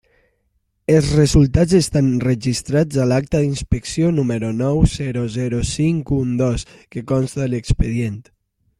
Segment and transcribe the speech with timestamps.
[0.93, 7.09] Els resultats estan registrats a l'acta d'inspecció número nou zero zero cinc un dos, que
[7.17, 8.23] consta a l'expedient.